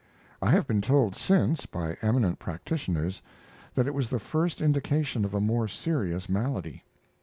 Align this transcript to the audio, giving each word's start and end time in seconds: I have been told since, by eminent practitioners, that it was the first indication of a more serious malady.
I 0.41 0.49
have 0.49 0.65
been 0.65 0.81
told 0.81 1.15
since, 1.15 1.67
by 1.67 1.95
eminent 2.01 2.39
practitioners, 2.39 3.21
that 3.75 3.85
it 3.85 3.93
was 3.93 4.09
the 4.09 4.17
first 4.17 4.59
indication 4.59 5.23
of 5.25 5.35
a 5.35 5.39
more 5.39 5.67
serious 5.67 6.27
malady. 6.27 6.83